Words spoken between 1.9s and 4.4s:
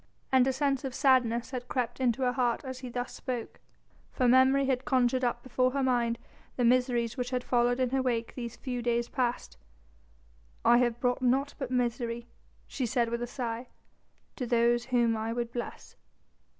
into her heart as he thus spoke, for